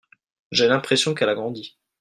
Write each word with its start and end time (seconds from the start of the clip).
j'ai 0.51 0.67
l'impression 0.67 1.13
qu'elle 1.13 1.29
a 1.29 1.35
grandie. 1.35 1.77